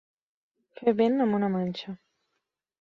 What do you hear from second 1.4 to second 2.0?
una manxa.